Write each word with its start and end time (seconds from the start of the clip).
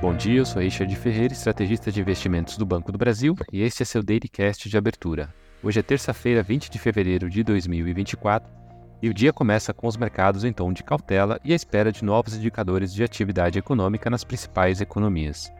Bom 0.00 0.16
dia, 0.16 0.38
eu 0.38 0.46
sou 0.46 0.62
Richard 0.62 0.96
Ferreira, 0.96 1.34
estrategista 1.34 1.92
de 1.92 2.00
investimentos 2.00 2.56
do 2.56 2.64
Banco 2.64 2.90
do 2.90 2.96
Brasil, 2.96 3.36
e 3.52 3.60
este 3.60 3.82
é 3.82 3.84
seu 3.84 4.02
Dailycast 4.02 4.66
de 4.66 4.78
abertura. 4.78 5.28
Hoje 5.62 5.78
é 5.78 5.82
terça-feira, 5.82 6.42
20 6.42 6.70
de 6.70 6.78
fevereiro 6.78 7.28
de 7.28 7.42
2024, 7.44 8.50
e 9.02 9.10
o 9.10 9.14
dia 9.14 9.30
começa 9.30 9.74
com 9.74 9.86
os 9.86 9.98
mercados 9.98 10.42
em 10.42 10.54
tom 10.54 10.72
de 10.72 10.82
cautela 10.82 11.38
e 11.44 11.52
à 11.52 11.56
espera 11.56 11.92
de 11.92 12.02
novos 12.02 12.34
indicadores 12.34 12.94
de 12.94 13.04
atividade 13.04 13.58
econômica 13.58 14.08
nas 14.08 14.24
principais 14.24 14.80
economias. 14.80 15.52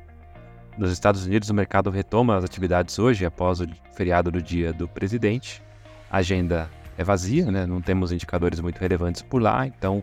Nos 0.79 0.91
Estados 0.91 1.27
Unidos, 1.27 1.50
o 1.50 1.54
mercado 1.54 1.91
retoma 1.91 2.34
as 2.34 2.43
atividades 2.43 2.98
hoje 2.98 3.27
após 3.27 3.61
o 3.61 3.66
feriado 3.93 4.30
do 4.30 4.41
Dia 4.41 4.72
do 4.72 4.88
Presidente. 4.88 5.62
A 6.11 6.16
agenda 6.16 6.70
é 6.96 7.04
vazia, 7.04 7.50
né? 7.52 7.66
não 7.66 7.82
temos 7.82 8.11
indicadores 8.11 8.59
muito 8.59 8.79
relevantes 8.79 9.20
por 9.20 9.43
lá, 9.43 9.66
então 9.66 10.02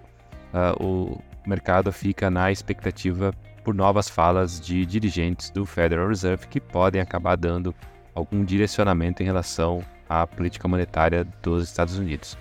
uh, 0.54 0.86
o 0.86 1.22
mercado 1.44 1.92
fica 1.92 2.30
na 2.30 2.52
expectativa 2.52 3.34
por 3.68 3.76
novas 3.76 4.08
falas 4.08 4.62
de 4.62 4.86
dirigentes 4.86 5.50
do 5.50 5.66
Federal 5.66 6.08
Reserve 6.08 6.48
que 6.48 6.62
podem 6.62 7.02
acabar 7.02 7.36
dando 7.36 7.76
algum 8.16 8.46
direcionamento 8.46 9.22
em 9.22 9.26
relação 9.26 9.84
à 10.08 10.26
política 10.26 10.70
monetária 10.70 11.28
dos 11.44 11.66
Estados 11.66 12.00
Unidos. 12.00 12.38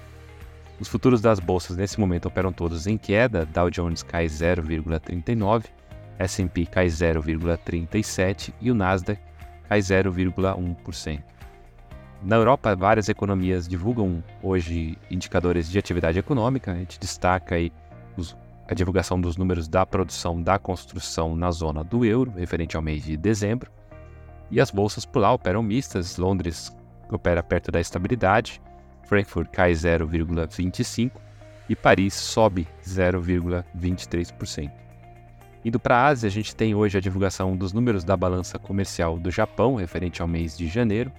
Os 0.78 0.86
futuros 0.86 1.20
das 1.20 1.40
bolsas 1.40 1.76
nesse 1.76 1.98
momento 1.98 2.26
operam 2.26 2.52
todos 2.52 2.86
em 2.86 2.96
queda, 2.96 3.44
Dow 3.44 3.68
Jones 3.70 4.04
cai 4.04 4.26
0,39, 4.26 5.64
S&P 6.16 6.64
cai 6.64 6.86
0,37 6.86 8.54
e 8.60 8.70
o 8.70 8.74
Nasdaq 8.76 9.20
cai 9.68 9.80
0,1%. 9.80 11.22
Na 12.22 12.36
Europa, 12.36 12.76
várias 12.76 13.08
economias 13.08 13.66
divulgam 13.66 14.22
hoje 14.40 14.96
indicadores 15.10 15.68
de 15.68 15.76
atividade 15.76 16.20
econômica. 16.20 16.70
A 16.70 16.76
gente 16.76 17.00
destaca 17.00 17.56
aí 17.56 17.72
os 18.16 18.36
a 18.68 18.74
divulgação 18.74 19.20
dos 19.20 19.36
números 19.36 19.68
da 19.68 19.86
produção 19.86 20.42
da 20.42 20.58
construção 20.58 21.36
na 21.36 21.50
zona 21.50 21.84
do 21.84 22.04
euro, 22.04 22.32
referente 22.32 22.76
ao 22.76 22.82
mês 22.82 23.04
de 23.04 23.16
dezembro. 23.16 23.70
E 24.50 24.60
as 24.60 24.70
bolsas 24.70 25.04
por 25.04 25.20
lá 25.20 25.32
operam 25.32 25.62
mistas. 25.62 26.16
Londres 26.16 26.76
opera 27.10 27.42
perto 27.42 27.70
da 27.70 27.80
estabilidade, 27.80 28.60
Frankfurt 29.06 29.48
cai 29.50 29.72
0,25% 29.72 31.12
e 31.68 31.76
Paris 31.76 32.14
sobe 32.14 32.66
0,23%. 32.84 34.70
Indo 35.64 35.80
para 35.80 35.96
a 35.96 36.06
Ásia, 36.06 36.28
a 36.28 36.30
gente 36.30 36.54
tem 36.54 36.74
hoje 36.74 36.96
a 36.96 37.00
divulgação 37.00 37.56
dos 37.56 37.72
números 37.72 38.04
da 38.04 38.16
balança 38.16 38.58
comercial 38.58 39.18
do 39.18 39.30
Japão, 39.32 39.74
referente 39.74 40.22
ao 40.22 40.28
mês 40.28 40.56
de 40.56 40.68
janeiro. 40.68 41.10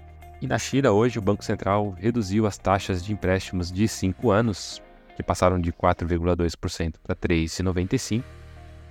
E 0.41 0.47
na 0.47 0.57
China, 0.57 0.91
hoje, 0.91 1.19
o 1.19 1.21
Banco 1.21 1.43
Central 1.43 1.93
reduziu 1.97 2.45
as 2.45 2.57
taxas 2.57 3.03
de 3.03 3.11
empréstimos 3.11 3.69
de 3.71 3.87
5 3.87 4.31
anos 4.31 4.81
que 5.17 5.23
passaram 5.23 5.59
de 5.59 5.73
4,2% 5.73 6.93
para 7.03 7.15
3,95%, 7.15 8.23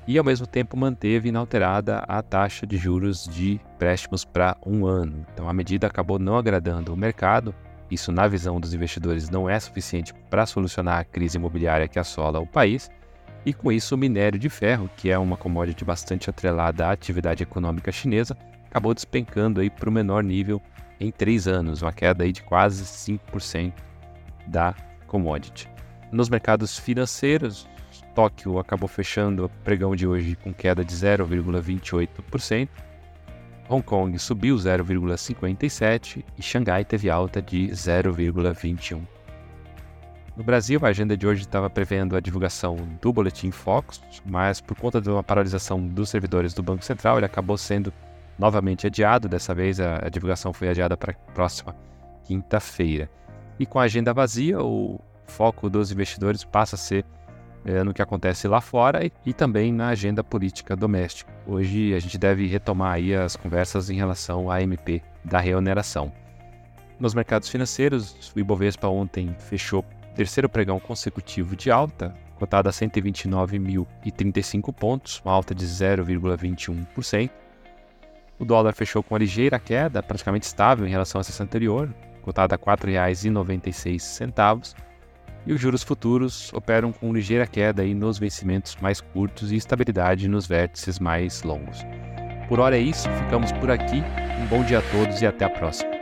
e 0.09 0.19
ao 0.19 0.25
mesmo 0.25 0.47
tempo 0.47 0.77
manteve 0.77 1.29
inalterada 1.29 1.99
a 1.99 2.21
taxa 2.23 2.67
de 2.67 2.77
juros 2.77 3.25
de 3.25 3.61
empréstimos 3.75 4.25
para 4.25 4.57
um 4.65 4.85
ano. 4.87 5.25
Então 5.33 5.49
a 5.49 5.53
medida 5.53 5.87
acabou 5.87 6.19
não 6.19 6.37
agradando 6.37 6.93
o 6.93 6.97
mercado. 6.97 7.55
Isso, 7.91 8.13
na 8.13 8.27
visão 8.27 8.61
dos 8.61 8.75
investidores, 8.75 9.31
não 9.31 9.49
é 9.49 9.59
suficiente 9.59 10.13
para 10.29 10.47
solucionar 10.47 10.99
a 10.99 11.05
crise 11.05 11.39
imobiliária 11.39 11.89
que 11.89 11.99
assola 11.99 12.41
o 12.41 12.47
país. 12.47 12.91
E 13.45 13.53
com 13.53 13.71
isso, 13.71 13.95
o 13.95 13.99
minério 13.99 14.39
de 14.39 14.49
ferro, 14.49 14.91
que 14.97 15.11
é 15.11 15.19
uma 15.19 15.37
commodity 15.37 15.85
bastante 15.85 16.29
atrelada 16.29 16.87
à 16.87 16.93
atividade 16.93 17.43
econômica 17.43 17.93
chinesa, 17.93 18.37
acabou 18.69 18.95
despencando 18.95 19.61
para 19.71 19.89
o 19.89 19.93
menor 19.93 20.23
nível 20.23 20.61
em 20.99 21.11
três 21.11 21.47
anos, 21.47 21.83
uma 21.83 21.93
queda 21.93 22.25
aí 22.25 22.33
de 22.33 22.43
quase 22.43 22.85
5% 22.85 23.73
da 24.47 24.75
commodity. 25.07 25.76
Nos 26.17 26.31
mercados 26.31 26.79
financeiros, 26.79 27.69
Tóquio 28.15 28.59
acabou 28.59 28.89
fechando 28.89 29.45
o 29.45 29.49
pregão 29.51 29.95
de 29.95 30.07
hoje 30.07 30.35
com 30.35 30.51
queda 30.51 30.83
de 30.83 30.95
0,28%. 30.95 32.69
Hong 33.69 33.83
Kong 33.83 34.19
subiu 34.19 34.57
0,57% 34.57 36.25
e 36.39 36.43
Xangai 36.43 36.87
teve 36.87 37.11
alta 37.11 37.43
de 37.43 37.69
0,21%. 37.69 39.07
No 40.35 40.43
Brasil, 40.43 40.81
a 40.83 40.89
agenda 40.89 41.19
de 41.19 41.27
hoje 41.27 41.43
estava 41.43 41.69
prevendo 41.69 42.17
a 42.17 42.21
divulgação 42.21 42.77
do 43.03 43.13
Boletim 43.13 43.51
Focus, 43.51 44.01
mas 44.25 44.59
por 44.59 44.75
conta 44.79 45.03
de 45.03 45.11
uma 45.11 45.23
paralisação 45.23 45.87
dos 45.87 46.09
servidores 46.09 46.55
do 46.55 46.63
Banco 46.63 46.83
Central, 46.83 47.19
ele 47.19 47.27
acabou 47.27 47.59
sendo 47.59 47.93
novamente 48.39 48.87
adiado. 48.87 49.29
Dessa 49.29 49.55
vez, 49.55 49.79
a, 49.81 50.07
a 50.07 50.09
divulgação 50.09 50.55
foi 50.55 50.71
adiada 50.71 50.97
para 50.97 51.13
a 51.13 51.33
próxima 51.33 51.77
quinta-feira. 52.25 53.11
E 53.59 53.67
com 53.67 53.79
a 53.79 53.83
agenda 53.83 54.15
vazia, 54.15 54.63
o 54.63 54.99
foco 55.27 55.69
dos 55.69 55.93
investidores 55.93 56.45
passa 56.45 56.77
a 56.77 56.79
ser 56.79 57.05
é, 57.65 57.83
no 57.83 57.93
que 57.93 58.01
acontece 58.01 58.47
lá 58.47 58.61
fora 58.61 59.05
e, 59.05 59.11
e, 59.25 59.33
também 59.33 59.73
na 59.73 59.89
agenda 59.89 60.23
política 60.23 60.77
doméstica. 60.77 61.33
Hoje 61.47 61.95
a 61.95 61.99
gente 61.99 62.17
deve 62.17 62.47
retomar 62.47 62.95
aí 62.95 63.15
as 63.15 63.35
conversas 63.35 63.91
em 63.91 63.97
relação 63.97 64.51
à 64.51 64.63
MP 64.63 65.03
da 65.25 65.41
reoneração. 65.41 66.13
Nos 66.99 67.13
mercados 67.13 67.49
financeiros, 67.49 68.33
o 68.35 68.41
Ibovespa 68.41 68.89
ontem 68.89 69.35
fechou 69.39 69.85
terceiro 70.15 70.49
pregão 70.49 70.81
consecutivo 70.81 71.57
de 71.57 71.71
alta, 71.71 72.15
cotado 72.37 72.69
a 72.69 72.73
129.035 72.73 74.73
pontos, 74.73 75.21
uma 75.25 75.35
alta 75.35 75.55
de 75.55 75.67
0,21%. 75.67 77.31
O 78.39 78.45
dólar 78.45 78.75
fechou 78.75 79.03
com 79.03 79.15
uma 79.15 79.19
ligeira 79.19 79.59
queda, 79.59 80.03
praticamente 80.03 80.47
estável 80.47 80.87
em 80.87 80.91
relação 80.91 81.19
à 81.21 81.25
sessão 81.25 81.45
anterior, 81.45 81.93
cotado 82.23 82.55
a 82.55 82.57
R$ 82.57 82.77
4,96 82.77 84.77
e 85.47 85.53
os 85.53 85.61
juros 85.61 85.83
futuros 85.83 86.53
operam 86.53 86.93
com 86.93 87.13
ligeira 87.13 87.47
queda 87.47 87.83
aí 87.83 87.95
nos 87.95 88.19
vencimentos 88.19 88.77
mais 88.81 89.01
curtos 89.01 89.53
e 89.53 89.57
estabilidade 89.57 90.29
nos 90.29 90.47
vértices 90.47 90.99
mais 90.99 91.43
longos. 91.43 91.79
Por 92.49 92.61
hora 92.61 92.77
é 92.77 92.81
isso, 92.81 93.09
ficamos 93.11 93.53
por 93.53 93.71
aqui. 93.71 94.03
Um 94.41 94.47
bom 94.47 94.65
dia 94.65 94.79
a 94.79 94.83
todos 94.83 95.23
e 95.23 95.27
até 95.27 95.45
a 95.45 95.51
próxima. 95.51 95.96